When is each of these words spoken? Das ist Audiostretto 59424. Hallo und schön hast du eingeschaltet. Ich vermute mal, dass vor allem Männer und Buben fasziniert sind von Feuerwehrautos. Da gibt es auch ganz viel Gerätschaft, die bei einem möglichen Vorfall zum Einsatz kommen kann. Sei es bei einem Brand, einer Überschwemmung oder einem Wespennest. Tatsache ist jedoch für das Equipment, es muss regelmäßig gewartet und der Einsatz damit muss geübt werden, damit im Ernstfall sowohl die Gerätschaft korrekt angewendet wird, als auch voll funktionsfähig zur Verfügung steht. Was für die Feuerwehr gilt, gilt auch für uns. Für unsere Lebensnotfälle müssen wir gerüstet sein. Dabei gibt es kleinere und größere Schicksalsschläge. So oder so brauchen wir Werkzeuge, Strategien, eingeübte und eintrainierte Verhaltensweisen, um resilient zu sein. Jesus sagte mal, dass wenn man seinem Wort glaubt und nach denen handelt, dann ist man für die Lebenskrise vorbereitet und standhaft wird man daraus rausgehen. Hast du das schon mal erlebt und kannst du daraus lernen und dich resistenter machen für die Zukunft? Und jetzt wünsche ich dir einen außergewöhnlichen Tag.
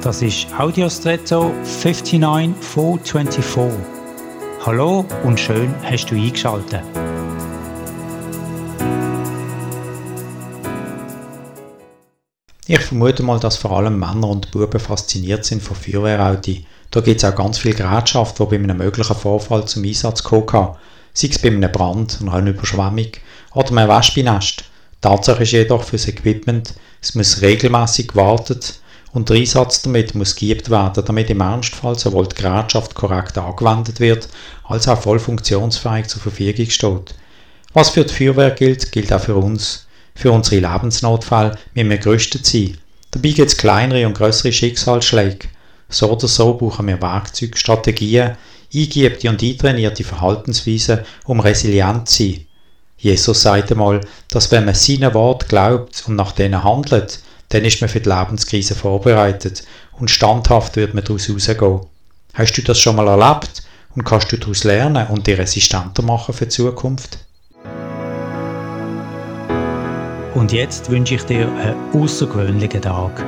Das 0.00 0.22
ist 0.22 0.46
Audiostretto 0.56 1.52
59424. 1.64 3.80
Hallo 4.64 5.04
und 5.24 5.40
schön 5.40 5.74
hast 5.82 6.06
du 6.06 6.14
eingeschaltet. 6.14 6.84
Ich 12.68 12.78
vermute 12.78 13.24
mal, 13.24 13.40
dass 13.40 13.56
vor 13.56 13.72
allem 13.72 13.98
Männer 13.98 14.28
und 14.28 14.52
Buben 14.52 14.78
fasziniert 14.78 15.44
sind 15.44 15.64
von 15.64 15.76
Feuerwehrautos. 15.76 16.58
Da 16.92 17.00
gibt 17.00 17.20
es 17.20 17.28
auch 17.28 17.34
ganz 17.34 17.58
viel 17.58 17.74
Gerätschaft, 17.74 18.38
die 18.38 18.44
bei 18.44 18.54
einem 18.54 18.76
möglichen 18.76 19.16
Vorfall 19.16 19.66
zum 19.66 19.82
Einsatz 19.82 20.22
kommen 20.22 20.46
kann. 20.46 20.76
Sei 21.12 21.26
es 21.26 21.40
bei 21.40 21.48
einem 21.48 21.72
Brand, 21.72 22.20
einer 22.22 22.50
Überschwemmung 22.50 23.10
oder 23.52 23.70
einem 23.72 23.88
Wespennest. 23.88 24.62
Tatsache 25.00 25.42
ist 25.42 25.50
jedoch 25.50 25.82
für 25.82 25.96
das 25.96 26.06
Equipment, 26.06 26.74
es 27.02 27.16
muss 27.16 27.42
regelmäßig 27.42 28.06
gewartet 28.08 28.80
und 29.12 29.28
der 29.28 29.36
Einsatz 29.36 29.82
damit 29.82 30.14
muss 30.14 30.36
geübt 30.36 30.70
werden, 30.70 31.04
damit 31.04 31.30
im 31.30 31.40
Ernstfall 31.40 31.98
sowohl 31.98 32.26
die 32.26 32.40
Gerätschaft 32.40 32.94
korrekt 32.94 33.38
angewendet 33.38 34.00
wird, 34.00 34.28
als 34.64 34.88
auch 34.88 35.00
voll 35.00 35.18
funktionsfähig 35.18 36.08
zur 36.08 36.20
Verfügung 36.20 36.68
steht. 36.68 37.14
Was 37.72 37.90
für 37.90 38.04
die 38.04 38.14
Feuerwehr 38.14 38.50
gilt, 38.50 38.92
gilt 38.92 39.12
auch 39.12 39.20
für 39.20 39.36
uns. 39.36 39.86
Für 40.14 40.32
unsere 40.32 40.60
Lebensnotfälle 40.60 41.56
müssen 41.74 41.90
wir 41.90 41.98
gerüstet 41.98 42.44
sein. 42.44 42.76
Dabei 43.10 43.30
gibt 43.30 43.48
es 43.48 43.56
kleinere 43.56 44.06
und 44.06 44.14
größere 44.14 44.52
Schicksalsschläge. 44.52 45.48
So 45.88 46.10
oder 46.10 46.28
so 46.28 46.54
brauchen 46.54 46.88
wir 46.88 47.00
Werkzeuge, 47.00 47.56
Strategien, 47.56 48.36
eingeübte 48.74 49.28
und 49.30 49.42
eintrainierte 49.42 50.04
Verhaltensweisen, 50.04 51.00
um 51.24 51.40
resilient 51.40 52.08
zu 52.08 52.24
sein. 52.24 52.44
Jesus 52.98 53.42
sagte 53.42 53.76
mal, 53.76 54.00
dass 54.28 54.50
wenn 54.50 54.64
man 54.64 54.74
seinem 54.74 55.14
Wort 55.14 55.48
glaubt 55.48 56.02
und 56.08 56.16
nach 56.16 56.32
denen 56.32 56.64
handelt, 56.64 57.20
dann 57.48 57.64
ist 57.64 57.80
man 57.80 57.88
für 57.88 58.00
die 58.00 58.08
Lebenskrise 58.08 58.74
vorbereitet 58.74 59.64
und 59.92 60.10
standhaft 60.10 60.76
wird 60.76 60.94
man 60.94 61.04
daraus 61.04 61.30
rausgehen. 61.30 61.80
Hast 62.34 62.52
du 62.52 62.62
das 62.62 62.78
schon 62.78 62.96
mal 62.96 63.08
erlebt 63.08 63.62
und 63.94 64.04
kannst 64.04 64.30
du 64.30 64.36
daraus 64.36 64.64
lernen 64.64 65.06
und 65.08 65.26
dich 65.26 65.38
resistenter 65.38 66.02
machen 66.02 66.34
für 66.34 66.44
die 66.44 66.50
Zukunft? 66.50 67.18
Und 70.34 70.52
jetzt 70.52 70.90
wünsche 70.90 71.16
ich 71.16 71.22
dir 71.22 71.48
einen 71.48 71.74
außergewöhnlichen 71.92 72.82
Tag. 72.82 73.24